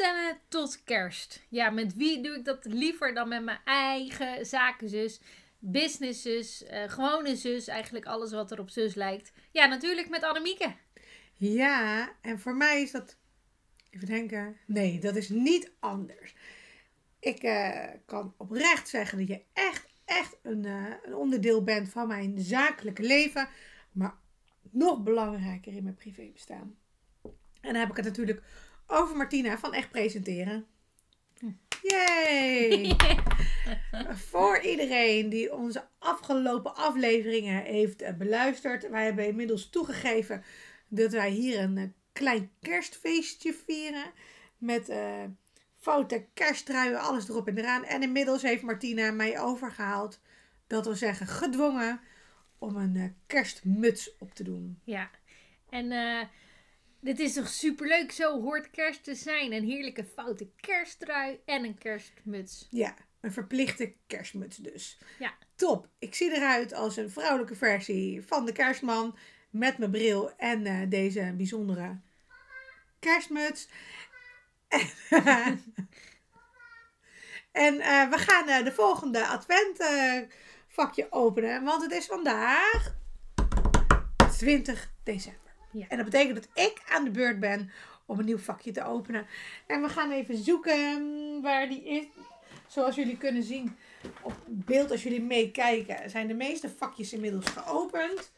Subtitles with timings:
[0.00, 1.46] opstellen tot kerst.
[1.48, 5.20] Ja, met wie doe ik dat liever dan met mijn eigen zakenzus,
[5.58, 9.32] businesszus, eh gewone zus, eigenlijk alles wat er op zus lijkt.
[9.50, 10.74] Ja, natuurlijk met Annemieke.
[11.34, 13.18] Ja, en voor mij is dat.
[13.90, 14.56] Even denken.
[14.66, 16.34] Nee, dat is niet anders.
[17.18, 22.08] Ik eh, kan oprecht zeggen dat je echt, echt een, eh, een onderdeel bent van
[22.08, 23.48] mijn zakelijke leven.
[23.92, 24.14] Maar
[24.70, 26.76] nog belangrijker in mijn privébestaan.
[27.60, 28.42] En dan heb ik het natuurlijk
[28.90, 30.66] over Martina van Echt Presenteren.
[31.82, 32.96] Yay!
[34.30, 38.88] Voor iedereen die onze afgelopen afleveringen heeft eh, beluisterd.
[38.88, 40.44] Wij hebben inmiddels toegegeven
[40.88, 44.12] dat wij hier een eh, klein kerstfeestje vieren.
[44.58, 45.24] Met eh
[45.76, 47.84] foute kersttruien, alles erop en eraan.
[47.84, 50.20] En inmiddels heeft Martina mij overgehaald,
[50.66, 52.00] dat wil zeggen gedwongen,
[52.58, 54.80] om een kerstmuts op te doen.
[54.84, 55.10] Ja,
[55.70, 55.92] en
[57.00, 58.12] dit is toch superleuk.
[58.12, 59.52] Zo hoort kerst te zijn.
[59.52, 62.66] Een heerlijke foute kersttrui en een kerstmuts.
[62.70, 64.98] Ja, een verplichte kerstmuts dus.
[65.18, 65.34] Ja.
[65.54, 65.88] Top.
[65.98, 69.16] Ik zie eruit als een vrouwelijke versie van de kerstman.
[69.50, 72.00] Met mijn bril en eh, deze bijzondere
[72.98, 73.68] kerstmuts.
[77.52, 80.20] en eh, we gaan eh, de volgende advent eh,
[80.68, 81.64] vakje openen.
[81.64, 82.94] Want het is vandaag
[84.36, 85.49] 20 december.
[85.70, 85.86] Ja.
[85.88, 87.70] En dat betekent dat ik aan de beurt ben
[88.06, 89.26] om een nieuw vakje te openen.
[89.66, 92.04] En we gaan even zoeken mm, waar die is.
[92.66, 93.76] Zoals jullie kunnen zien
[94.22, 98.32] op beeld als jullie meekijken, zijn de meeste vakjes inmiddels geopend.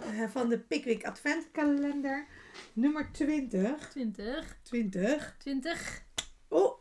[0.00, 2.26] eh, van de Pickwick Adventkalender.
[2.72, 3.88] Nummer 20.
[3.90, 4.56] 20.
[4.62, 5.34] 20.
[5.38, 6.02] 20.
[6.48, 6.78] Oh,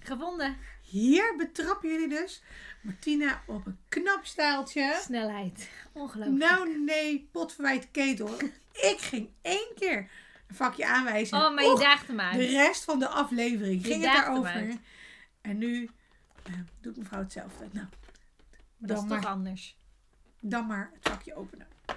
[0.00, 0.56] Gevonden.
[0.92, 2.42] Hier betrappen jullie dus
[2.80, 4.98] Martina op een knap staaltje.
[5.02, 5.68] Snelheid.
[5.92, 6.38] Ongelooflijk.
[6.38, 8.30] Nou nee, potverwijt ketel.
[8.92, 10.10] Ik ging één keer
[10.48, 11.38] een vakje aanwijzen.
[11.38, 12.32] oh, maar je daagde maar.
[12.32, 14.76] de rest van de aflevering ging het daarover.
[15.40, 15.90] En nu
[16.42, 17.68] eh, doet mevrouw hetzelfde.
[17.72, 17.86] Nou,
[18.76, 19.76] Maar dat is toch anders.
[20.40, 21.66] dan maar het vakje openen.
[21.86, 21.96] Ah.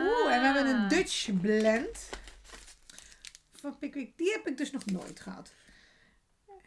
[0.00, 2.08] Oeh, en we hebben een Dutch blend.
[3.52, 4.16] Van Pickwick.
[4.16, 5.52] Die heb ik dus nog nooit gehad.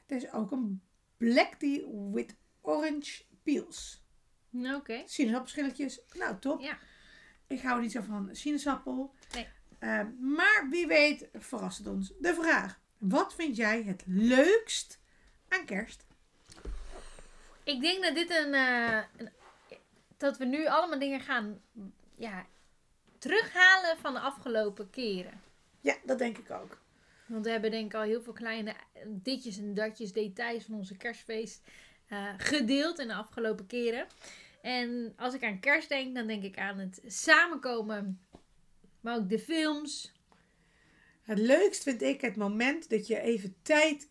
[0.05, 0.81] Het is ook een
[1.17, 4.03] black tea with orange peels.
[4.75, 5.01] Oké.
[5.05, 5.99] Sinaasappelschilletjes.
[6.13, 6.61] Nou, top.
[6.61, 6.77] Ja.
[7.47, 9.13] Ik hou niet zo van sinaasappel.
[9.33, 9.47] Nee.
[9.79, 12.11] Eh, maar wie weet verrast het ons.
[12.19, 12.79] De vraag.
[12.97, 14.99] Wat vind jij het leukst
[15.47, 16.05] aan kerst?
[17.63, 19.31] Ik denk dat dit een, eh, een-
[20.17, 21.61] Dat we nu allemaal dingen gaan...
[22.15, 22.45] Ja,
[23.17, 25.41] terughalen van de afgelopen keren.
[25.81, 26.77] Ja, dat denk ik ook.
[27.25, 28.75] Want we hebben denk ik al heel veel kleine
[29.07, 31.61] ditjes en datjes, details van onze kerstfeest
[32.07, 34.07] eh, gedeeld in de afgelopen keren.
[34.61, 38.19] En als ik aan kerst denk, dan denk ik aan het samenkomen.
[39.01, 40.13] Maar ook de films.
[41.21, 44.09] Het leukst vind ik het moment dat je even tijd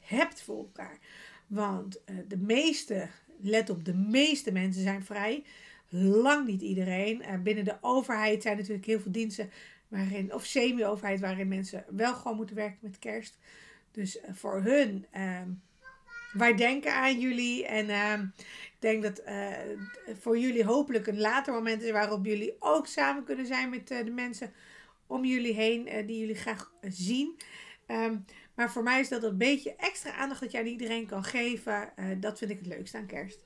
[0.00, 0.98] hebt voor elkaar.
[1.46, 3.08] Want eh, de meeste,
[3.40, 5.44] let op, de meeste mensen zijn vrij.
[5.88, 7.22] Lang niet iedereen.
[7.22, 9.50] Eh, binnen de overheid zijn natuurlijk heel veel diensten
[9.92, 13.38] waarin, of semi-overheid, waarin mensen wel gewoon moeten werken met kerst.
[13.90, 15.48] Dus eh, voor hun, ehm,
[16.32, 17.66] wij denken aan jullie.
[17.66, 19.50] En ehm, ik denk dat eh,
[20.18, 24.04] voor jullie hopelijk een later moment is waarop jullie ook samen kunnen zijn met eh,
[24.04, 24.52] de mensen
[25.06, 27.36] om jullie heen die jullie graag zien.
[27.86, 28.18] Ehm,
[28.54, 31.92] maar voor mij is dat een beetje extra aandacht dat je aan iedereen kan geven.
[32.20, 33.44] dat vind ik het leukste aan kerst.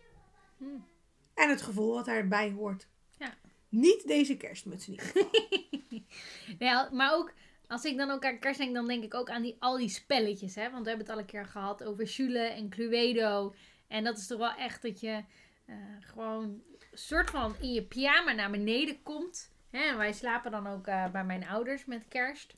[0.59, 0.85] Hmm.
[1.35, 2.89] En het gevoel wat daarbij hoort.
[3.69, 5.13] Niet deze kerstmuts niet.
[6.59, 7.33] Ja, maar ook
[7.67, 9.89] als ik dan ook aan kerst denk, dan denk ik ook aan die, al die
[9.89, 10.55] spelletjes.
[10.55, 10.71] Hè?
[10.71, 13.55] Want we hebben het al een keer gehad over Jule en Cluedo.
[13.89, 15.25] En dat is toch wel echt dat je
[15.67, 16.63] eh, gewoon
[16.93, 19.51] soort van in je pyjama naar beneden komt.
[19.71, 19.97] Hè?
[19.97, 22.55] Wij slapen dan ook eh, bij mijn ouders met kerst.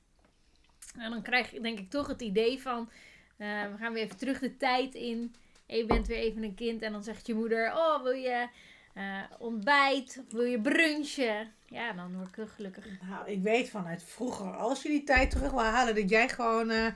[0.98, 2.90] En dan krijg je denk ik toch het idee van,
[3.36, 5.34] eh, we gaan weer even terug de tijd in.
[5.66, 8.48] Je bent weer even een kind en dan zegt je moeder, oh wil je
[8.94, 10.22] eh, ontbijt?
[10.28, 11.52] Wil je brunchen?
[11.66, 12.84] Ja, dan word ik gelukkig.
[13.08, 16.70] nou, ik weet vanuit vroeger, als je die tijd terug wil halen, dat jij gewoon
[16.70, 16.86] eh,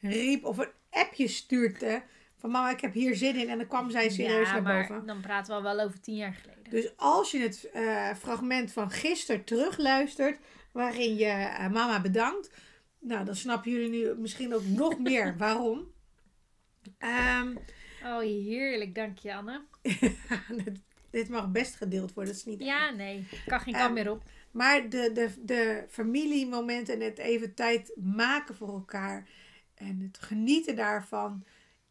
[0.00, 2.02] riep of een appje stuurde.
[2.36, 3.48] Van mama, ik heb hier zin in.
[3.48, 5.06] En dan kwam zij serieus ja, naar maar boven.
[5.06, 6.70] dan praten we wel over tien jaar geleden.
[6.70, 10.38] Dus als je het eh, fragment van gisteren terugluistert,
[10.72, 12.50] waarin je mama bedankt,
[12.98, 15.92] nou dan snappen jullie nu misschien ook nog meer waarom.
[16.98, 17.56] Ehm,
[18.04, 18.94] Oh, heerlijk.
[18.94, 19.60] Dank je, Anne.
[21.14, 22.96] dit- mag best gedeeld worden, dat is niet Ja, erg.
[22.96, 23.26] nee.
[23.46, 24.22] Kan geen Ehm, kant meer op.
[24.50, 29.28] Maar de, de, de familiemomenten en het even tijd maken voor elkaar
[29.74, 31.44] en het genieten daarvan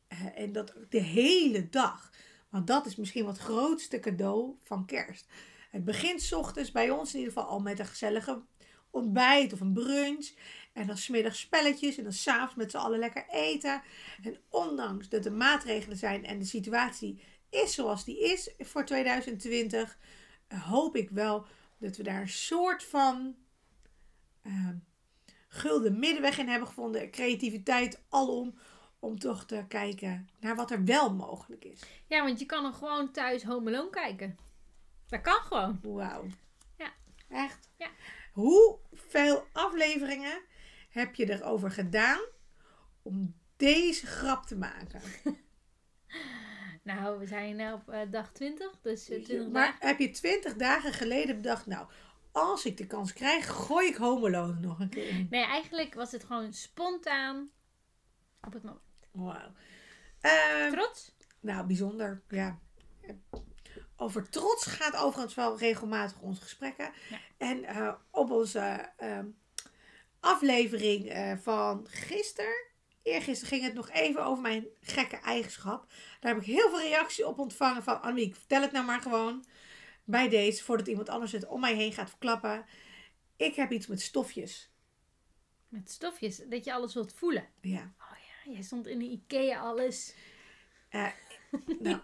[0.07, 2.11] eh, en dat de hele dag.
[2.49, 5.27] Want dat is misschien wat grootste cadeau van kerst.
[5.71, 8.41] Het begint 's ochtends bij ons in ieder geval al met een gezellige
[8.89, 10.31] ontbijt of een brunch.
[10.73, 13.81] En dan smiddags spelletjes en dan s'avonds met z'n allen lekker eten.
[14.23, 17.21] En ondanks dat er maatregelen zijn en de situatie
[17.53, 19.97] is zoals die is voor 2020,
[20.47, 21.45] eh, hoop ik wel
[21.77, 23.35] dat we daar een soort van
[24.43, 24.69] uh,
[25.47, 27.11] gulden middenweg in hebben gevonden.
[27.11, 28.57] Creativiteit alom.
[28.99, 31.81] Om toch te kijken naar wat er wel mogelijk is.
[32.07, 34.37] Ja, want je kan er gewoon thuis Home Alone kijken.
[35.07, 35.79] Dat kan gewoon.
[35.81, 36.25] Wauw.
[36.77, 36.93] Ja.
[37.29, 37.69] Echt?
[37.77, 37.89] Ja.
[38.33, 40.41] Hoeveel afleveringen
[40.89, 42.21] heb je erover gedaan
[43.01, 45.01] om deze grap te maken?
[46.83, 49.87] Nou, we zijn op uh, dag 20, dus uh, 20 maar dagen.
[49.87, 51.87] heb je 20 dagen geleden bedacht, nou,
[52.31, 55.27] als ik de kans krijg, gooi ik Home Alone nog een keer in?
[55.29, 57.49] Nee, eigenlijk was het gewoon spontaan
[58.41, 58.81] op het moment.
[59.11, 59.51] Wauw.
[60.21, 61.15] Ehm, Trots?
[61.39, 62.59] nou, bijzonder, ja.
[63.95, 66.91] Over trots gaat overigens wel regelmatig onze gesprekken.
[67.09, 67.17] Ja.
[67.37, 69.25] En eh, op onze ehm,
[70.19, 72.65] aflevering eh, van gisteren,
[73.03, 75.91] eergisteren, ging het nog even over mijn gekke eigenschap.
[76.19, 79.45] Daar heb ik heel veel reactie op ontvangen van Annemiek, vertel het nou maar gewoon
[80.03, 82.65] bij deze, voordat iemand anders het om mij heen gaat verklappen.
[83.35, 84.71] Ik heb iets met stofjes.
[85.67, 87.47] Met stofjes, dat je alles wilt voelen.
[87.61, 87.93] Ja.
[87.99, 90.13] Oh ja, jij stond in de Ikea alles.
[90.89, 91.07] Eh,
[91.79, 91.99] nou,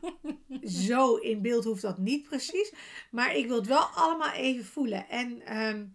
[0.63, 2.73] zo in beeld hoeft dat niet precies.
[3.11, 5.09] Maar ik wil het wel allemaal even voelen.
[5.09, 5.85] En ehm,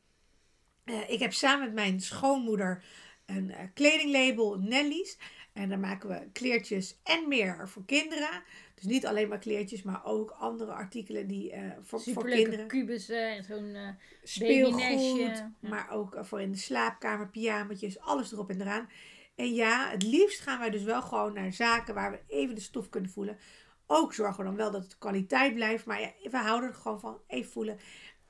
[0.84, 2.84] eh, ik heb samen met mijn schoonmoeder
[3.26, 5.18] een eh, kledinglabel, Nelly's.
[5.52, 8.42] En daar maken we kleertjes en meer voor kinderen.
[8.74, 12.66] Dus niet alleen maar kleertjes, maar ook andere artikelen die eh, voor, voor kinderen.
[12.66, 13.74] kubussen en zo'n...
[13.74, 13.88] eh,
[14.22, 15.52] Speelgoed, ja.
[15.60, 18.88] maar ook voor in de slaapkamer, pyjamaatjes, alles erop en eraan.
[19.34, 22.60] En ja, het liefst gaan wij dus wel gewoon naar zaken waar we even de
[22.60, 23.38] stof kunnen voelen.
[23.86, 27.00] Ook zorgen we dan wel dat het kwaliteit blijft, maar ja, we houden er gewoon
[27.00, 27.78] van even voelen.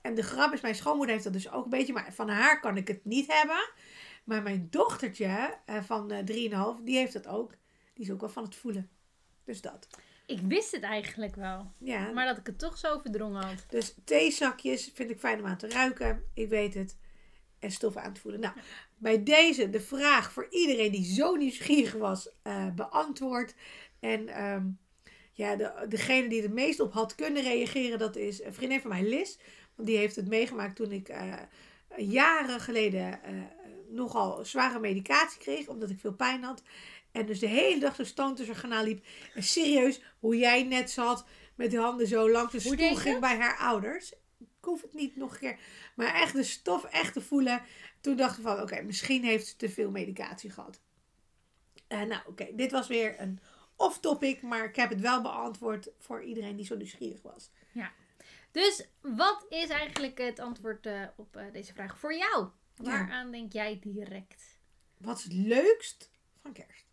[0.00, 2.61] En de grap is, mijn schoonmoeder heeft dat dus ook een beetje, maar van haar
[2.61, 3.70] kan ik het niet hebben.
[4.25, 7.50] Maar mijn dochtertje eh, van eh 3,5, die heeft dat ook.
[7.94, 8.91] Die is ook wel van het voelen.
[9.44, 9.87] Dus dat.
[10.26, 11.73] Ik wist het eigenlijk wel.
[11.79, 13.65] Ja, Maar dat ik het toch zo verdrongen had.
[13.69, 16.25] Dus theezakjes vind ik fijn om aan te ruiken.
[16.35, 16.97] Ik weet het.
[17.59, 18.41] En stoffen aan te voelen.
[18.41, 18.55] Nou,
[18.97, 23.55] bij deze de vraag voor iedereen die zo nieuwsgierig was, eh, beantwoord.
[24.00, 24.67] En ehm,
[25.32, 28.91] ja, de, degene die het meest op had kunnen reageren, dat is een vriendin van
[28.91, 29.37] mij, Liz.
[29.75, 31.32] Want die heeft het meegemaakt toen ik eh,
[31.97, 33.32] jaren geleden eh,
[33.94, 36.62] nogal zware medicatie kreeg, omdat ik veel pijn had.
[37.12, 39.06] En dus de hele dag zo stoon tussen kanaal liep.
[39.35, 41.25] En serieus, hoe jij net zat,
[41.55, 44.12] met de handen zo langs de Hoe stoel je ging bij haar ouders.
[44.38, 45.58] Ik hoef het niet nog een keer.
[45.96, 47.62] Maar echt de stof echt te voelen.
[48.00, 50.81] Toen dacht ik van, oké, misschien heeft ze te veel medicatie gehad.
[51.87, 53.41] Eh, nou, oké, dit was weer een
[53.76, 54.43] off-topic.
[54.43, 57.50] Maar ik heb het wel beantwoord voor iedereen die zo nieuwsgierig was.
[58.55, 62.49] Dus wat is eigenlijk het antwoord eh, op eh, deze vraag voor jou?
[62.76, 64.59] Waaraan denk jij direct?
[64.99, 66.11] Wat is het leukst
[66.43, 66.85] van kerst?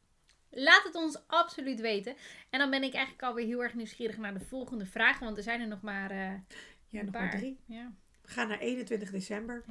[0.49, 2.15] Laat het ons absoluut weten.
[2.49, 5.25] En dan ben ik eigenlijk alweer heel erg nieuwsgierig naar de volgende vragen.
[5.25, 7.21] Want er zijn er nog maar eh, Ja, een nog paar.
[7.21, 7.59] maar drie.
[7.65, 7.91] Ja.
[8.21, 9.63] We gaan naar 21 december.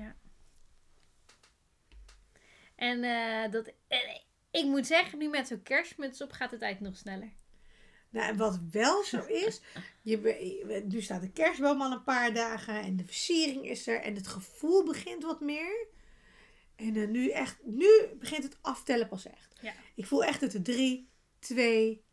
[2.75, 3.73] En eh, dat,
[4.51, 7.33] ik moet zeggen, nu met zo'n kerstmuts op gaat de tijd nog sneller.
[8.11, 9.61] Nou, en wat wel zo is,
[10.03, 14.15] je, nu staat de kerstboom al een paar dagen en de versiering is er en
[14.15, 15.87] het gevoel begint wat meer.
[16.81, 17.89] En eh, nu, echt, nu
[18.19, 19.59] begint het aftellen pas echt.
[19.61, 19.73] Ja.
[19.95, 21.09] Ik voel echt het 3,
[21.39, 22.05] 2,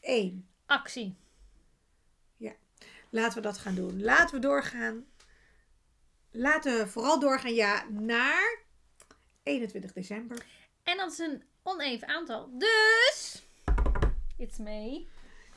[0.00, 0.48] 1.
[0.66, 1.16] Actie.
[3.12, 4.02] Laten we dat gaan doen.
[4.02, 5.06] Laten we doorgaan.
[6.30, 8.58] Laten we vooral doorgaan, ja, naar
[9.42, 10.44] 21 december.
[10.82, 12.50] En dat is een oneven aantal.
[12.58, 13.42] Dus,
[14.36, 15.06] it's me.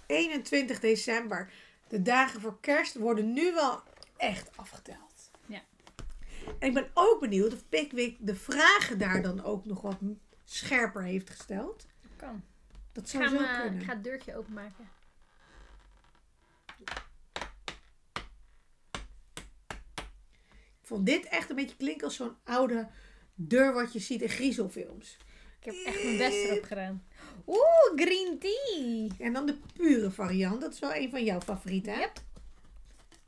[0.07, 1.51] 21 december.
[1.87, 3.81] De dagen voor kerst worden nu wel
[4.17, 5.14] echt afgeteld.
[6.59, 9.97] En ik ben ook benieuwd of Pickwick de vragen daar dan ook nog wat
[10.43, 11.85] scherper heeft gesteld.
[12.15, 12.43] Kan.
[12.91, 13.79] Dat zou zo hem, eh, kunnen.
[13.79, 14.89] ik ga het deurtje openmaken.
[20.81, 22.89] Ik vond dit echt een beetje klinken als zo'n oude
[23.33, 25.17] deur wat je ziet in griezelfilms.
[25.59, 27.05] Ik heb echt mijn best erop gedaan.
[27.47, 29.25] Oeh, green tea.
[29.25, 30.61] En dan de pure variant.
[30.61, 31.99] Dat is wel een van jouw favorieten, hè?
[31.99, 32.21] Yep.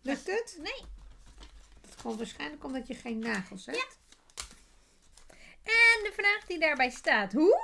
[0.01, 0.57] Lukt het?
[0.61, 0.96] Nee.
[2.01, 3.99] Komt waarschijnlijk omdat je geen nagels hebt.
[5.63, 7.33] En de vraag die daarbij staat.
[7.35, 7.55] Oeh,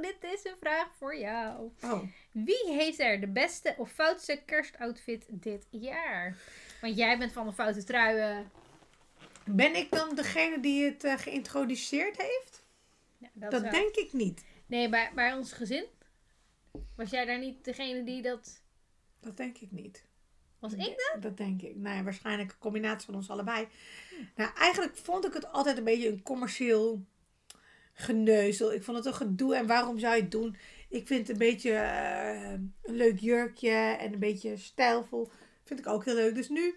[0.00, 1.70] dit is een vraag voor jou.
[1.82, 6.36] Oh, Wie heeft er de beste of foutste kerstoutfit dit jaar?
[6.80, 8.50] Want jij bent van de foute truien.
[9.44, 12.64] ben ik dan degene die het eh, geïntroduceerd heeft?
[13.18, 14.44] Ja, dat Dat denk ik niet.
[14.66, 15.86] Nee, bij, bij ons gezin.
[16.96, 18.62] Was jij daar niet degene die dat...
[19.20, 20.05] Dat denk ik niet.
[20.70, 21.22] Was ik dat?
[21.22, 21.76] Dat denk ik.
[21.76, 23.68] Nou ja, waarschijnlijk een combinatie van ons allebei.
[24.34, 27.04] Nou, eigenlijk vond ik het altijd een beetje een commercieel
[27.92, 28.72] geneuzel.
[28.72, 29.56] Ik vond het een gedoe.
[29.56, 30.56] En waarom zou je het doen?
[30.88, 35.30] Ik vind het een beetje eh, een leuk jurkje en een beetje stijlvol.
[35.64, 36.34] Vind ik ook heel leuk.
[36.34, 36.74] Dus nu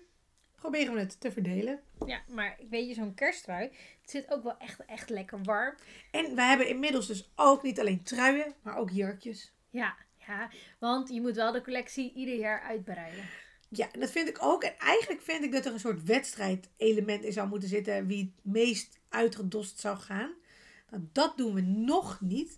[0.56, 1.80] proberen we het te verdelen.
[2.06, 3.64] Ja, maar weet je, zo'n kersttrui,
[4.02, 5.76] het zit ook wel echt, echt lekker warm.
[6.12, 9.54] En we hebben inmiddels dus ook niet alleen truien, maar ook jurkjes.
[9.70, 9.96] Ja,
[10.28, 13.24] ja, want je moet wel de collectie ieder jaar uitbreiden.
[13.70, 14.64] Ja, dat vind ik ook.
[14.64, 18.08] En eigenlijk vind ik dat er een soort wedstrijdelement in zou moeten zitten.
[18.08, 20.32] Wie het meest uitgedost zou gaan.
[20.90, 22.56] Nou, dat doen we nog niet.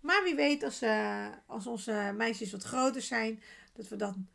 [0.00, 3.42] Maar wie weet als, eh, als onze meisjes wat groter zijn.
[3.72, 4.28] Dat we dan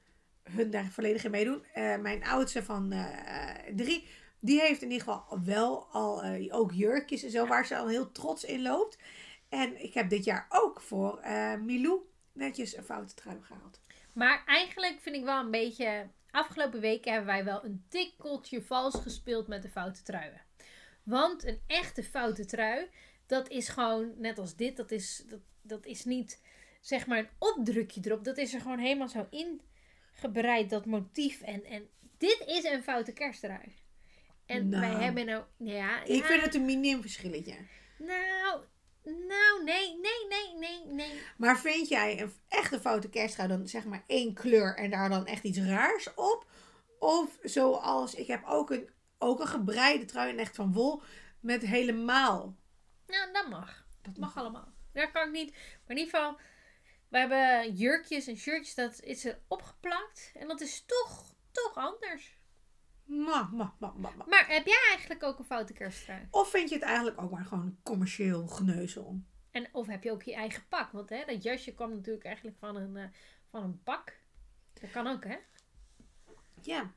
[0.44, 1.64] hun daar volledig in meedoen.
[1.74, 4.08] Eh, mijn oudste van eh, drie.
[4.40, 7.48] Die heeft in ieder geval wel al ook jurkjes en zo.
[7.48, 8.98] Waar ze al heel trots in loopt.
[9.50, 11.20] En ik heb dit jaar ook voor
[11.60, 12.00] Milou
[12.34, 13.80] netjes een foute trui gehaald.
[14.14, 16.10] Maar eigenlijk vind ik wel een beetje...
[16.32, 20.42] Afgelopen weken hebben wij wel een tikkeltje vals gespeeld met de foute truien.
[21.04, 22.88] Want een echte foute trui,
[23.26, 26.42] dat is gewoon, net als dit, dat is, dat, dat is niet
[26.82, 28.24] zeg maar een opdrukje erop.
[28.24, 31.42] Dat is er gewoon helemaal zo ingebreid, dat motief.
[31.42, 33.76] En, en dit is een foute kersttrui.
[34.46, 34.82] En Nou.
[34.82, 37.56] wij hebben nou, ja, Ik ja, vind het een miniem verschilletje.
[37.98, 38.64] Nou,
[39.04, 41.22] nou, nee, nee, nee, nee, nee.
[41.38, 45.26] Maar vind jij een echte foute kersttrui dan zeg maar één kleur en daar dan
[45.26, 46.46] echt iets raars op?
[47.00, 51.02] Of zoals, ik heb ook een, ook een gebreide trui en echt van wol
[51.40, 52.56] met helemaal.
[53.08, 53.86] Nou, dat mag.
[54.02, 54.72] Dat mag allemaal.
[54.94, 55.52] Daar kan ik niet.
[55.52, 56.40] Maar in ieder geval,
[57.10, 60.32] we hebben jurkjes en shirtjes, dat is er opgeplakt.
[60.34, 62.39] En dat is toch, toch anders.
[63.10, 64.26] Ma, ma, ma, ma, ma.
[64.28, 66.28] Maar heb jij eigenlijk ook een foute kersttrui?
[66.32, 69.20] Of vind je het eigenlijk ook maar gewoon een commercieel geneuzel?
[69.52, 70.92] En of heb je ook je eigen pak?
[70.92, 73.04] Want hè, dat jasje kwam natuurlijk eigenlijk van een, eh,
[73.50, 74.20] van een pak.
[74.74, 75.36] Dat kan ook, hè?
[76.62, 76.94] Ja.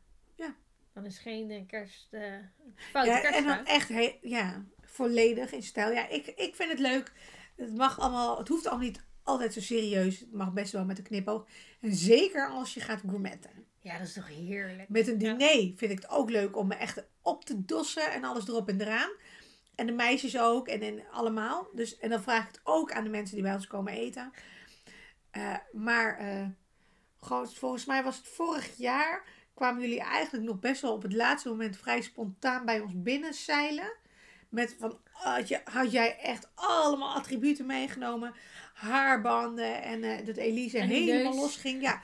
[0.93, 2.35] Dan is geen eh, kerst, eh,
[2.77, 5.93] foute ja en dan echt he- ja, volledig in stijl.
[5.93, 7.13] Ja, ik, ik vind het leuk.
[7.57, 10.21] Het mag allemaal, het hoeft allemaal niet altijd zo serieus.
[10.21, 11.47] Het mag best wel met een knipoog.
[11.81, 13.62] En zeker als je gaat gourmetten.
[13.83, 14.89] Ja, dat is toch heerlijk.
[14.89, 15.35] Met een Ja.
[15.35, 18.69] diner vind ik het ook leuk om me echt op te dossen en alles erop
[18.69, 19.11] en eraan.
[19.75, 21.69] En de meisjes ook en, en allemaal.
[21.73, 24.33] Dus, en dan vraag ik het ook aan de mensen die bij ons komen eten.
[25.31, 26.47] Eh, maar eh,
[27.21, 29.25] gewoon, volgens mij was het vorig jaar.
[29.55, 33.93] kwamen jullie eigenlijk nog best wel op het laatste moment vrij spontaan bij ons binnenzeilen.
[34.49, 38.35] Met van, had, je, had jij echt allemaal attributen meegenomen.
[38.75, 41.83] Haarbanden en eh, dat Elise En helemaal los ging.
[41.83, 42.03] Ja,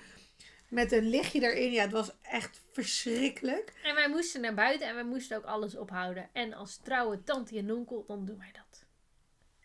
[0.69, 1.73] met een lichtje erin.
[1.73, 3.73] Ja, het was echt verschrikkelijk.
[3.83, 6.29] En wij moesten naar buiten en wij moesten ook alles ophouden.
[6.33, 8.85] En als trouwe tante en onkel, dan doen wij dat.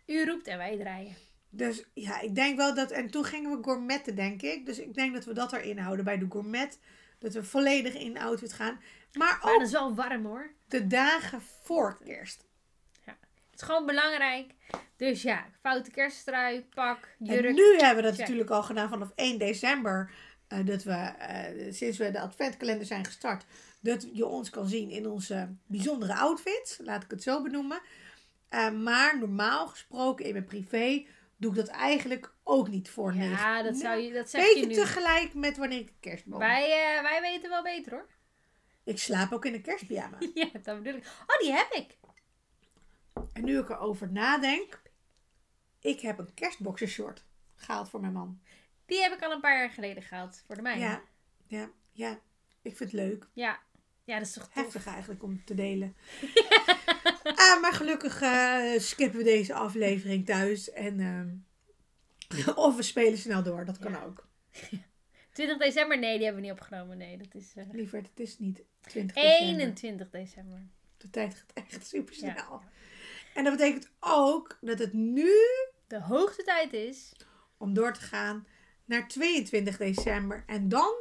[0.05, 1.15] U roept en wij draaien.
[1.49, 2.91] Dus ja, ik denk wel dat.
[2.91, 4.65] En toen gingen we gourmetten, denk ik.
[4.65, 6.79] Dus ik denk dat we dat erin houden bij de gourmet.
[7.19, 8.79] Dat we volledig in outfit gaan.
[9.13, 10.53] Maar Maar ook dat is wel warm hoor.
[10.67, 12.45] de dagen voor kerst.
[13.51, 14.53] Het is gewoon belangrijk.
[14.97, 17.45] Dus ja, foute kersttrui, pak, jurk.
[17.45, 18.19] En nu hebben we dat check.
[18.19, 20.11] natuurlijk al gedaan vanaf 1 december.
[20.53, 23.45] Eh, dat we, eh, sinds we de adventkalender zijn gestart,
[23.79, 26.77] dat je ons kan zien in onze bijzondere outfits.
[26.83, 27.81] Laat ik het zo benoemen.
[28.49, 31.05] Eh, maar normaal gesproken in mijn privé
[31.37, 33.29] doe ik dat eigenlijk ook niet voor negen.
[33.29, 34.73] Ja, dat, zou je, dat zeg Beetje je nu.
[34.73, 36.39] tegelijk met wanneer ik kerstboom.
[36.39, 36.67] Wij,
[37.01, 38.07] wij weten wel beter hoor.
[38.83, 40.17] Ik slaap ook in een kerstpyjama.
[40.33, 41.05] ja, dat bedoel ik.
[41.05, 41.97] Oh, die heb ik.
[43.33, 44.81] En nu ik erover nadenk,
[45.79, 48.41] ik heb een kerstboxershort gehaald voor mijn man.
[48.85, 50.43] Die heb ik al een paar jaar geleden gehaald.
[50.45, 50.81] Voor de mijne.
[50.83, 51.01] Ja,
[51.47, 52.19] ja, ja.
[52.61, 53.27] Ik vind het leuk.
[53.33, 53.59] Ja,
[54.03, 54.53] ja dat is toch tof.
[54.53, 55.95] Heftig eigenlijk om te delen.
[57.35, 60.71] ah, maar gelukkig eh, skippen we deze aflevering thuis.
[60.71, 61.35] En, ehm,
[62.65, 64.03] of we spelen snel door, dat kan Ja.
[64.03, 64.27] ook.
[65.33, 65.99] 20 december?
[65.99, 66.97] Nee, die hebben we niet opgenomen.
[66.97, 69.47] Nee, dat is eh, Lieverd, het is niet 20 december.
[69.47, 70.61] 21 december.
[70.97, 72.33] De tijd gaat echt super snel.
[72.35, 72.61] Ja.
[73.33, 75.29] En dat betekent ook dat het nu
[75.87, 77.11] De hoogste tijd is.
[77.57, 78.47] om door te gaan
[78.85, 80.43] naar 22 december.
[80.47, 80.93] En dan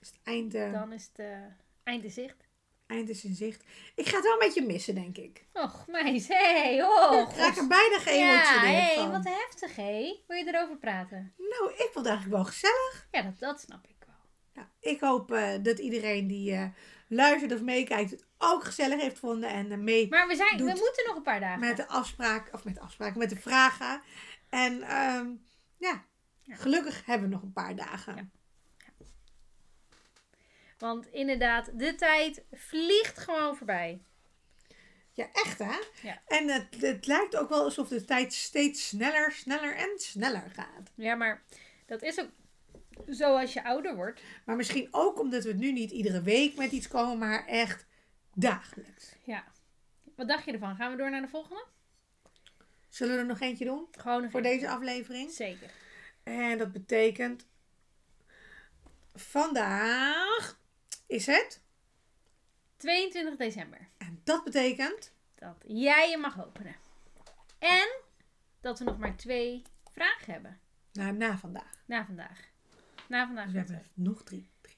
[0.00, 1.36] is het eind, eh, Dan is het eh,
[1.84, 2.46] eind in zicht.
[2.86, 3.64] eind is in zicht.
[3.94, 5.44] Ik ga het wel een beetje missen, denk ik.
[5.52, 6.28] Och, meis.
[6.28, 7.28] Hé, hey, oh.
[7.36, 9.10] ik er bijna Ja, geëmotioneerd hé, van.
[9.10, 10.16] wat heftig, hé.
[10.26, 11.32] Wil je erover praten?
[11.36, 13.08] Nou, ik vond het eigenlijk wel gezellig.
[13.10, 14.14] Ja, dat, dat snap ik wel.
[14.52, 16.64] Ja, ik hoop eh, dat iedereen die eh,
[17.08, 19.50] luistert of meekijkt het ook gezellig heeft gevonden.
[19.50, 21.60] En mee Maar we, zijn, we moeten nog een paar dagen.
[21.60, 24.02] met de afspraak, of met de afspraak, met de vragen.
[24.48, 25.26] En ehm,
[25.78, 26.04] ja,
[26.48, 26.54] Ja.
[26.54, 28.16] gelukkig hebben we nog een paar dagen.
[28.16, 28.26] Ja.
[30.78, 34.02] Want inderdaad, de tijd vliegt gewoon voorbij.
[35.12, 35.78] Ja, echt hè?
[36.02, 36.22] Ja.
[36.26, 40.92] En het, het lijkt ook wel alsof de tijd steeds sneller, sneller en sneller gaat.
[40.94, 41.42] Ja, maar
[41.86, 42.28] dat is ook
[43.06, 44.20] Zoals je ouder wordt.
[44.44, 47.86] Maar misschien ook omdat we nu niet iedere week met iets komen, maar echt
[48.34, 49.12] dagelijks.
[49.24, 49.44] Ja.
[50.16, 50.76] Wat dacht je ervan?
[50.76, 51.64] Gaan we door naar de volgende?
[52.88, 55.30] Zullen we er nog eentje doen Gewoon voor deze aflevering?
[55.30, 55.70] Zeker.
[56.28, 57.46] En dat betekent.
[59.14, 60.60] Vandaag
[61.06, 61.62] is het.
[62.76, 63.88] 22 december.
[63.96, 65.12] En dat betekent.
[65.34, 66.76] Dat jij je mag openen.
[67.58, 68.00] En
[68.60, 70.60] dat we nog maar twee vragen hebben.
[70.92, 71.82] Nou, na vandaag.
[71.86, 72.40] Na vandaag.
[73.08, 73.44] Na vandaag.
[73.44, 74.48] Dus we hebben nog drie.
[74.60, 74.76] drie.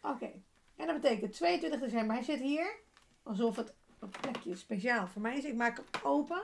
[0.00, 0.30] Oké.
[0.76, 2.14] En dat betekent 22 december.
[2.14, 2.76] Hij zit hier.
[3.22, 5.44] Alsof het een plekje speciaal voor mij is.
[5.44, 6.42] Ik maak hem open.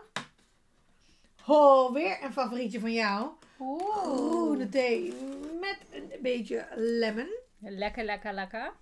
[1.46, 3.30] Oh, weer een favorietje van jou.
[3.56, 5.14] Groene thee
[5.60, 7.28] met een beetje lemon.
[7.58, 8.72] Lekker, lekker, lekker.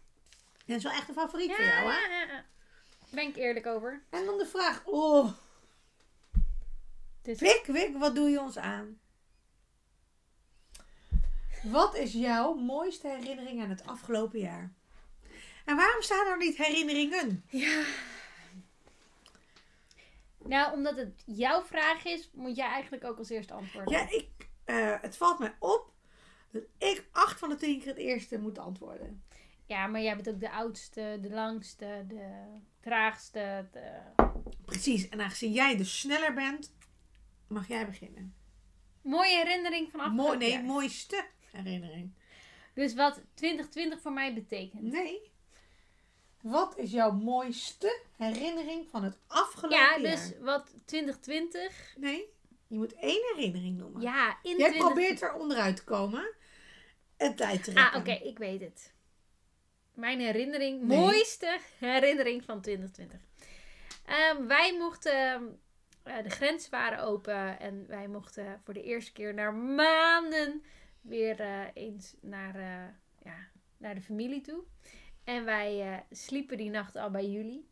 [0.67, 1.99] Dat is wel echt een favoriet van jou, hè?
[1.99, 2.45] ja, ja.
[3.11, 4.03] Ben ik eerlijk over.
[4.11, 4.83] En dan de vraag.
[4.85, 5.33] Oh,
[7.23, 8.99] Dit Wik, Wik, wat doe je ons aan?
[11.63, 14.73] Wat is jouw mooiste herinnering aan het afgelopen jaar?
[15.65, 17.45] En waarom staan er niet herinneringen?
[17.49, 17.83] Ja.
[20.49, 23.93] Nou, omdat het jouw vraag is, moet jij eigenlijk ook als eerste antwoorden.
[23.93, 24.29] Ja, ik,
[24.65, 25.93] eh, het valt mij op
[26.51, 29.23] dat ik acht van de tien keer het eerste moet antwoorden.
[29.67, 32.45] Ja, maar jij bent ook de oudste, de langste, de
[32.81, 33.69] traagste.
[33.73, 34.01] De...
[34.65, 36.75] Precies, en aangezien jij dus sneller bent,
[37.47, 38.35] mag jij beginnen.
[39.03, 40.65] Mooie herinnering van afgelopen Mooi, nee, jaar.
[40.65, 42.13] mooiste herinnering.
[42.75, 44.83] Dus wat 2020 voor mij betekent.
[44.83, 45.32] Nee.
[46.43, 50.11] Wat is jouw mooiste herinnering van het afgelopen Ja, jaar?
[50.11, 51.95] dus wat 2020.
[51.97, 52.25] Nee,
[52.67, 54.01] je moet één herinnering noemen.
[54.03, 54.87] Ja, in Jij 20...
[54.87, 56.33] probeert er onderuit te komen.
[57.17, 57.93] En tijd te rekken.
[57.93, 58.93] Ah, oké, ik weet het.
[59.95, 60.99] Mijn herinnering, Nee.
[60.99, 63.21] mooiste herinnering van 2020.
[64.07, 65.59] Ehm, wij mochten,
[66.03, 70.63] eh, de grenzen waren open en wij mochten voor de eerste keer na maanden
[71.01, 72.95] weer eh, eens naar, eh,
[73.25, 73.37] ja,
[73.77, 74.63] naar de familie toe.
[75.25, 77.71] En wij eh, sliepen die nacht al bij jullie.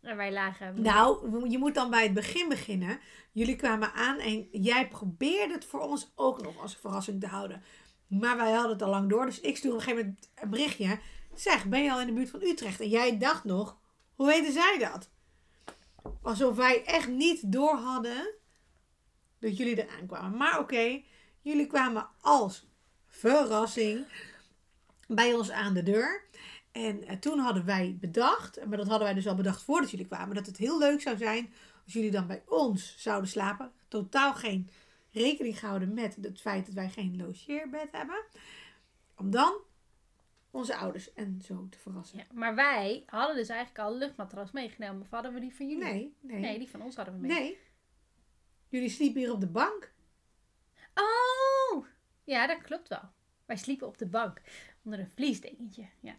[0.00, 0.82] En wij lagen...
[0.82, 3.00] Nou, je moet dan bij het begin beginnen.
[3.32, 7.62] Jullie kwamen aan en jij probeerde het voor ons ook nog als verrassing te houden.
[8.06, 9.26] Maar wij hadden het al lang door.
[9.26, 10.98] Dus ik stuurde op een gegeven moment een berichtje.
[11.34, 12.80] Zeg, ben je al in de buurt van Utrecht?
[12.80, 13.78] En jij dacht nog,
[14.14, 15.10] hoe weten zij dat?
[16.22, 18.34] Alsof wij echt niet door hadden
[19.38, 20.38] dat jullie eraan kwamen.
[20.38, 21.02] Maar oké,
[21.40, 22.66] jullie kwamen als
[23.06, 24.06] verrassing
[25.08, 26.26] bij ons aan de deur.
[26.78, 30.06] En eh, toen hadden wij bedacht, maar dat hadden wij dus al bedacht voordat jullie
[30.06, 31.52] kwamen, dat het heel leuk zou zijn
[31.84, 33.72] als jullie dan bij ons zouden slapen.
[33.88, 34.68] Totaal geen
[35.10, 38.24] rekening gehouden met het feit dat wij geen logeerbed hebben.
[39.16, 39.52] Om dan
[40.50, 42.18] onze ouders en zo te verrassen.
[42.18, 45.02] Ja, maar wij hadden dus eigenlijk al een luchtmatras meegenomen.
[45.02, 45.84] Of hadden we die van jullie?
[45.84, 47.38] Nee, nee, Nee, die van ons hadden we mee.
[47.38, 47.58] nee.
[48.68, 49.92] Jullie sliepen hier op de bank.
[50.94, 51.86] Oh!
[52.24, 53.10] Ja, dat klopt wel.
[53.46, 54.40] Wij sliepen op de bank.
[54.82, 55.88] Onder een vliesdekentje.
[56.00, 56.16] Ja.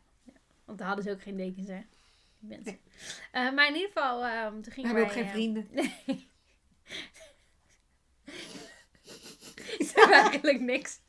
[0.69, 1.81] Want daar hadden ze ook geen dekens, hè?
[2.39, 2.63] Mensen.
[2.65, 2.79] Nee.
[3.31, 5.03] Eh, maar in ieder geval, ehm, toen We hebben wij...
[5.03, 5.67] ook geen eh, vrienden.
[5.71, 5.93] Nee.
[9.87, 10.99] Ze hebben eigenlijk niks.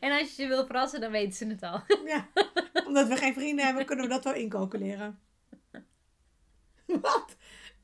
[0.00, 1.82] en als je ze wil verrassen, dan weten ze het al.
[2.12, 2.28] Ja,
[2.86, 5.20] omdat we geen vrienden hebben, kunnen we dat wel incalculeren.
[6.86, 7.36] Wat?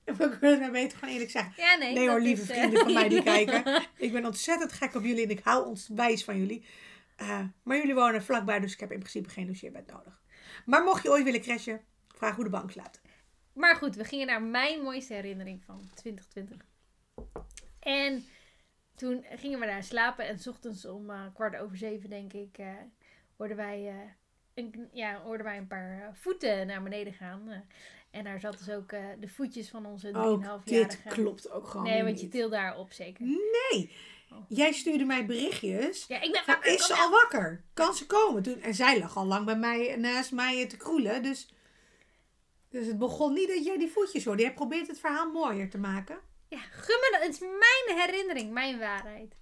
[0.05, 1.53] We kunnen het maar beter gewoon eerlijk zeggen.
[1.57, 1.95] Ja, nee.
[1.95, 3.83] Nee hoor, lieve is, eh, vrienden van mij die kijken.
[3.97, 6.65] Ik ben ontzettend gek op jullie en ik hou ons wijs van jullie.
[7.23, 10.21] Eh, maar jullie wonen vlakbij, dus ik heb in principe geen logeerbed nodig.
[10.67, 13.01] Maar mocht je ooit willen crashen, vraag hoe de bank slaapt.
[13.53, 16.67] Maar goed, we gingen naar mijn mooiste herinnering van 2020.
[17.81, 18.25] En
[18.95, 20.27] toen gingen we daar slapen.
[20.27, 22.67] En s ochtends om eh, kwart over zeven, denk ik, eh,
[23.37, 23.93] hoorden, wij,
[24.55, 27.65] een, ja, hoorden wij een paar voeten naar beneden gaan.
[28.11, 28.89] En daar zaten dus ook
[29.21, 30.51] de voetjes van onze 3,5-jarige.
[30.51, 32.33] Ook dit klopt ook gewoon Nee, want je niet.
[32.33, 33.27] tilt daar op zeker.
[33.27, 33.93] Nee.
[34.49, 36.05] Jij stuurde mij berichtjes.
[36.07, 36.73] Ja, ik ben Van, wakker.
[36.73, 37.65] is ze al wakker?
[37.75, 38.43] Kan ze komen?
[38.43, 41.23] Toen, en zij lag al lang bij mij naast mij te kroelen.
[41.23, 41.55] Dus,
[42.69, 44.43] dus het begon niet dat jij die voetjes hoorde.
[44.43, 46.19] Jij probeert het verhaal mooier te maken.
[46.49, 47.23] Ja, gun me dat.
[47.27, 49.35] Het is mijn herinnering, mijn waarheid.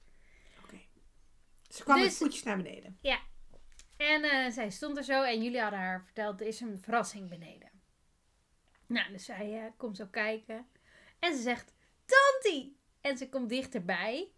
[1.68, 2.98] Ze kwam Dus- met voetjes naar beneden.
[3.96, 7.28] En eh, zij stond er zo en jullie hadden haar verteld, er is een verrassing
[7.28, 7.70] beneden.
[8.86, 10.66] Nou, dus zij eh, komt zo kijken.
[11.18, 11.74] En ze zegt,
[12.04, 12.76] Tanti!
[13.00, 14.28] En ze komt dichterbij.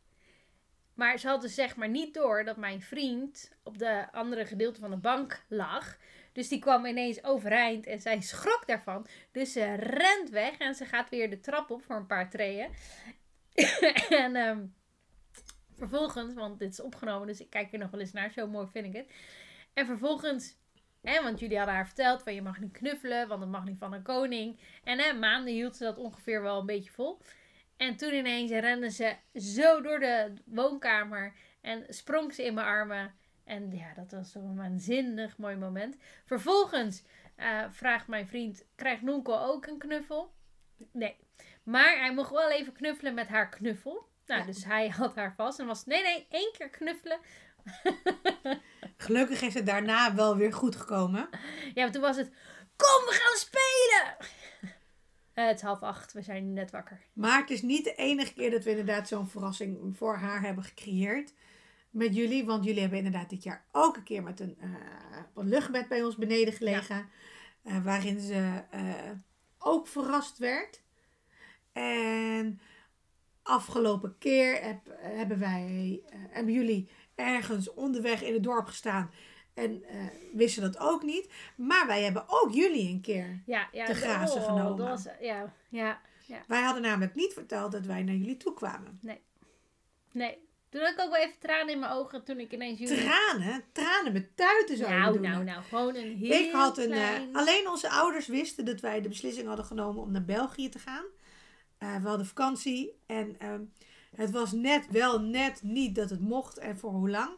[0.94, 4.80] Maar ze had dus zeg maar niet door dat mijn vriend op de andere gedeelte
[4.80, 5.96] van de bank lag.
[6.32, 9.06] Dus die kwam ineens overeind en zij schrok daarvan.
[9.32, 12.70] Dus ze rent weg en ze gaat weer de trap op voor een paar treden.
[14.24, 14.64] en ehm,
[15.76, 18.68] vervolgens, want dit is opgenomen, dus ik kijk er nog wel eens naar, zo mooi
[18.72, 19.12] vind ik het.
[19.74, 20.56] En vervolgens,
[21.02, 23.78] hè, want jullie hadden haar verteld van je mag niet knuffelen, want dat mag niet
[23.78, 24.58] van een koning.
[24.84, 27.20] En hè, maanden hield ze dat ongeveer wel een beetje vol.
[27.76, 33.14] En toen ineens rende ze zo door de woonkamer En sprong ze in mijn armen.
[33.44, 35.96] En ja, dat was een waanzinnig mooi moment.
[36.24, 37.02] Vervolgens
[37.36, 40.32] eh, vraagt mijn vriend, krijgt Nonkel ook een knuffel?
[40.92, 41.16] Nee.
[41.62, 44.08] Maar hij mocht wel even knuffelen met haar knuffel.
[44.26, 44.46] Nou, Ja.
[44.46, 47.18] dus hij had haar vast en was, nee, nee, één keer knuffelen.
[48.96, 51.28] Gelukkig is het daarna wel weer goed gekomen.
[51.74, 52.28] Ja, maar toen was het,
[52.76, 54.16] kom, we gaan spelen!
[55.34, 57.00] Eh, het is half acht, we zijn net wakker.
[57.12, 60.64] Maar het is niet de enige keer dat we inderdaad zo'n verrassing voor haar hebben
[60.64, 61.34] gecreëerd.
[61.90, 62.44] Met jullie.
[62.44, 64.70] Want jullie hebben inderdaad dit jaar ook een keer met een, eh,
[65.34, 67.08] een luchtbed bij ons beneden gelegen.
[67.62, 68.62] eh, waarin ze
[69.58, 70.82] ook verrast werd.
[71.72, 72.60] En
[73.42, 79.10] afgelopen keer heb, hebben wij, hebben jullie ergens onderweg in het dorp gestaan.
[79.54, 79.96] En eh,
[80.32, 81.28] wisten dat ook niet.
[81.56, 83.42] Maar wij hebben ook jullie een keer.
[83.46, 83.84] Ja, ja.
[83.84, 84.76] Te grazen oh, genomen.
[84.76, 86.00] Dat was, ja, ja,
[86.46, 88.98] Wij hadden namelijk niet verteld dat wij naar jullie toe kwamen.
[90.12, 90.38] nee.
[90.68, 93.04] Toen had ik ook wel even tranen in mijn ogen toen ik ineens jullie...
[93.04, 93.64] Tranen?
[93.72, 95.22] Tranen met tuiten zouden Nou, doen.
[95.22, 95.62] nou, nou.
[95.62, 96.92] Gewoon een heel Ik had een.
[96.92, 100.78] eh, alleen onze ouders wisten dat wij de beslissing hadden genomen om naar België te
[100.78, 101.04] gaan.
[101.78, 103.60] Eh, we hadden vakantie en ehm,
[104.16, 107.30] het was net wel net niet dat het mocht en voor hoe lang.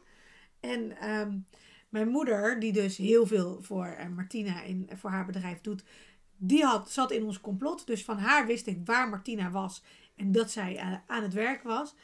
[0.60, 1.38] En ehm,
[1.94, 5.84] mijn moeder, die dus heel veel voor eh, Martina in, voor haar bedrijf doet,
[6.36, 7.86] die had, zat in ons complot.
[7.86, 9.82] Dus van haar wist ik waar Martina was
[10.16, 11.94] en dat zij eh, aan het werk was.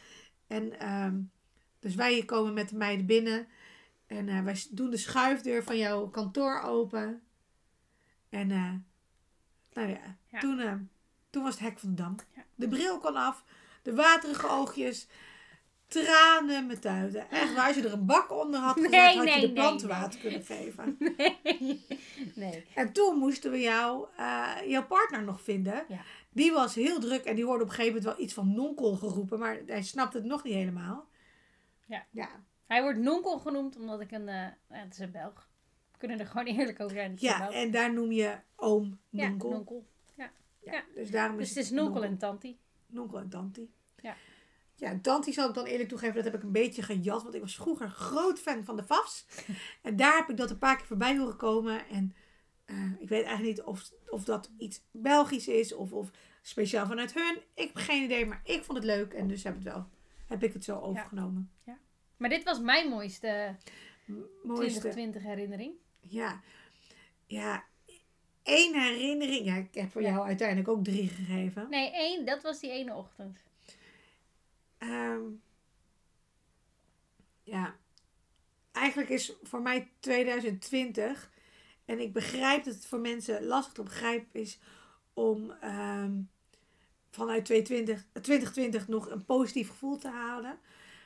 [0.46, 1.20] En ehm,
[1.78, 3.46] dus wij komen met de meiden binnen.
[4.06, 7.22] En eh, wij doen de schuifdeur van jouw kantoor open.
[8.28, 8.46] En
[9.72, 10.38] nou ja, Ja.
[10.38, 10.90] Toen,
[11.30, 12.16] toen was het hek van de dam.
[12.34, 12.44] Ja.
[12.54, 13.44] De bril kon af.
[13.82, 15.08] De waterige oogjes.
[15.90, 17.30] Tranen met tuiten.
[17.30, 19.52] Echt waar, als je er een bak onder had gezet, Nee, had nee, je de
[19.52, 19.98] planten nee.
[19.98, 20.96] water kunnen geven.
[21.16, 21.84] Nee.
[22.34, 22.64] nee.
[22.74, 25.84] En toen moesten we jou, eh, jouw partner nog vinden.
[25.88, 26.00] Ja.
[26.32, 28.96] Die was heel druk en die hoorde op een gegeven moment wel iets van nonkel
[28.96, 29.38] geroepen.
[29.38, 31.08] Maar hij snapte het nog niet helemaal.
[31.86, 32.04] Ja.
[32.10, 32.28] Ja,
[32.66, 34.28] Hij wordt nonkel genoemd omdat ik een...
[34.28, 35.48] eh het is een Belg.
[35.92, 37.12] We kunnen er gewoon eerlijk over zijn.
[37.16, 39.50] Ja en daar noem je oom Ja, nonkel.
[39.50, 39.86] nonkel.
[40.14, 40.30] Ja,
[40.64, 40.82] ja.
[40.94, 42.58] Dus daarom Dus is het is nonkel en tanti.
[42.86, 43.70] Nonkel en tanti.
[44.00, 44.16] Ja.
[44.80, 47.22] Ja, en tanti zal ik dan eerlijk toegeven, dat heb ik een beetje gejat.
[47.22, 49.26] Want ik was vroeger groot fan van de FAFs.
[49.82, 51.88] en daar heb ik dat een paar keer voorbij horen komen.
[51.88, 52.14] En
[52.64, 56.10] eh, ik weet eigenlijk niet of, of dat iets Belgisch is of, of
[56.42, 57.38] speciaal vanuit hun.
[57.54, 59.12] Ik heb geen idee, maar ik vond het leuk.
[59.12, 59.86] En dus heb, het wel,
[60.26, 61.50] heb ik het zo overgenomen.
[62.16, 63.56] Maar dit was mijn mooiste
[64.42, 64.78] Mooiste.
[64.78, 65.72] 2020 herinnering.
[66.00, 66.40] Ja.
[67.26, 67.64] Ja.
[68.42, 69.44] Eén herinnering.
[69.44, 70.10] Ja, ik heb voor Ja.
[70.10, 71.66] jou uiteindelijk ook drie gegeven.
[71.70, 72.26] Nee, één.
[72.26, 73.38] Dat was die ene ochtend.
[74.80, 75.22] Ehm,
[77.42, 77.76] ja,
[78.72, 81.30] eigenlijk is voor mij 2020,
[81.84, 84.58] en ik begrijp dat het voor mensen lastig te begrijpen is
[85.14, 86.20] om ehm,
[87.10, 90.58] vanuit 2020, 2020 nog een positief gevoel te halen.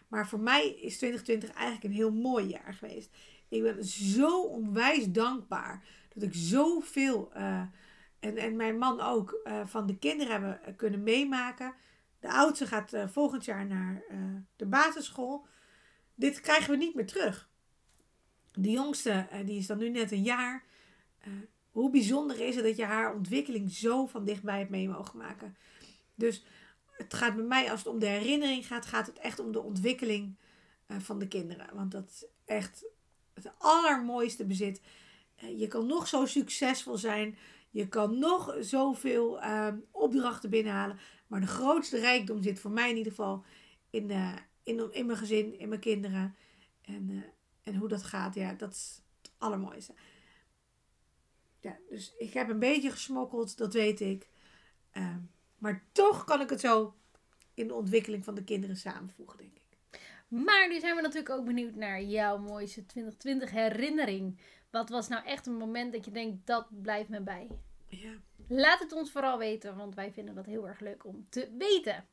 [0.09, 3.17] Maar voor mij is 2020 eigenlijk een heel mooi jaar geweest.
[3.49, 5.85] Ik ben zo onwijs dankbaar
[6.15, 7.63] dat ik zoveel, eh,
[8.21, 11.75] en, en mijn man ook, eh, van de kinderen hebben kunnen meemaken.
[12.25, 14.19] De oudste gaat eh, volgend jaar naar eh,
[14.57, 15.47] de basisschool.
[16.15, 17.51] Dit krijgen we niet meer terug.
[18.53, 20.65] De jongste, eh, die is dan nu net een jaar.
[21.71, 25.57] Hoe bijzonder is het dat je haar ontwikkeling zo van dichtbij hebt mee mogen maken.
[26.15, 26.45] Dus
[26.91, 29.63] het gaat bij mij, als het om de herinnering gaat, gaat het echt om de
[29.63, 30.37] ontwikkeling
[30.87, 31.75] van de kinderen.
[31.75, 32.85] Want dat is echt
[33.35, 34.81] het allermooiste bezit.
[35.57, 37.37] Je kan nog zo succesvol zijn.
[37.75, 39.69] Je kan nog zoveel eh,
[40.05, 40.99] opdrachten binnenhalen.
[41.27, 43.45] Maar de grootste rijkdom zit voor mij in ieder geval
[43.91, 46.35] in, eh, in, in mijn gezin, in mijn kinderen.
[46.83, 49.95] En, eh, en hoe dat gaat, ja, dat is het allermooiste.
[51.61, 54.29] Ja, dus ik heb een beetje gesmokkeld, dat weet ik.
[54.91, 55.21] Ehm,
[55.59, 56.95] maar toch kan ik het zo
[57.55, 60.01] in de ontwikkeling van de kinderen samenvoegen, denk ik.
[60.29, 64.39] Maar nu zijn we natuurlijk ook benieuwd naar jouw mooiste 2020 herinnering.
[64.71, 67.49] Wat was nou echt een moment dat je denkt, dat blijft me bij?
[67.89, 68.13] Ja.
[68.49, 72.07] Laat het ons vooral weten, want wij vinden dat heel erg leuk om te weten.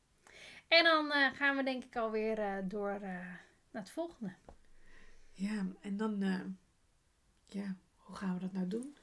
[0.68, 4.34] En dan eh, gaan we denk ik alweer eh door eh, naar het volgende.
[5.32, 6.18] Ja, en dan,
[7.46, 8.96] ja, hoe gaan we dat nou doen?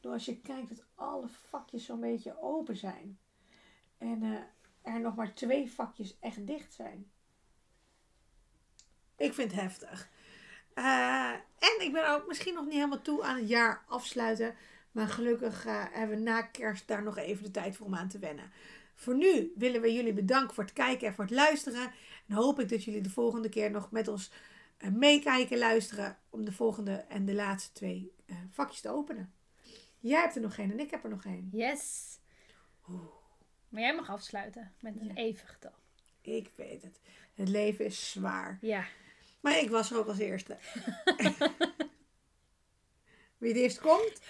[0.00, 3.18] Nou, als je kijkt dat alle vakjes zo'n beetje open zijn.
[3.98, 4.22] En
[4.82, 7.10] er nog maar twee vakjes echt dicht zijn.
[9.16, 10.10] Ik vind het heftig.
[10.74, 14.54] En ik ben ook misschien nog niet helemaal toe aan het jaar afsluiten.
[14.92, 18.08] Maar gelukkig eh, hebben we na kerst daar nog even de tijd voor om aan
[18.08, 18.50] te wennen.
[18.94, 21.92] Voor nu willen we jullie bedanken voor het kijken en voor het luisteren.
[22.28, 24.30] En hoop ik dat jullie de volgende keer nog met ons
[24.76, 26.18] eh, meekijken, luisteren.
[26.30, 29.32] Om de volgende en de laatste twee eh, vakjes te openen.
[29.98, 31.48] Jij hebt er nog geen en ik heb er nog geen.
[31.52, 32.18] Yes.
[32.88, 33.00] Oeh.
[33.68, 35.14] Maar jij mag afsluiten met een Ja.
[35.14, 35.72] even getal.
[36.20, 37.00] Ik weet het.
[37.34, 38.58] Het leven is zwaar.
[38.60, 38.84] Ja.
[39.40, 40.56] Maar ik was er ook als eerste.
[43.40, 44.20] Wie het eerst komt?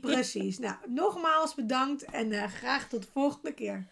[0.00, 0.58] Precies.
[0.58, 3.86] Nou, nogmaals bedankt en eh, graag tot de volgende keer.